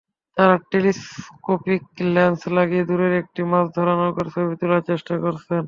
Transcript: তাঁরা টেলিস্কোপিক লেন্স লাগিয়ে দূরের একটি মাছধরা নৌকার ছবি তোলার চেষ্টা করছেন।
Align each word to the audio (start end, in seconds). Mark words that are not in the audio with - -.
তাঁরা 0.37 0.55
টেলিস্কোপিক 0.71 1.83
লেন্স 2.15 2.41
লাগিয়ে 2.57 2.83
দূরের 2.85 3.13
একটি 3.21 3.41
মাছধরা 3.51 3.93
নৌকার 3.95 4.27
ছবি 4.33 4.53
তোলার 4.59 4.81
চেষ্টা 4.89 5.13
করছেন। 5.23 5.59